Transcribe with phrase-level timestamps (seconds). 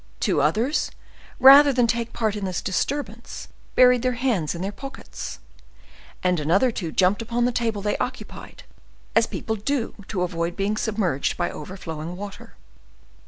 [0.19, 0.89] Two others,
[1.39, 5.37] rather than take part in this disturbance, buried their hands in their pockets;
[6.23, 8.63] and another two jumped upon the table they occupied,
[9.15, 12.55] as people do to avoid being submerged by overflowing water.